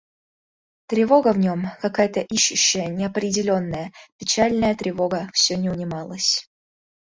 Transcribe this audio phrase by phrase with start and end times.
[0.87, 6.49] Тревога в нем, какая-то ищущая, неопределенная, печальная тревога, все не унималась.